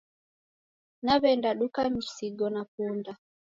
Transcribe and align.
Naw'enda 1.05 1.49
duka 1.59 1.81
misigo 1.93 2.45
na 2.53 2.61
punda 2.73 3.13